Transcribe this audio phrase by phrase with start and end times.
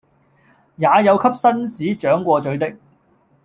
[0.77, 2.75] 也有給紳士掌過嘴的，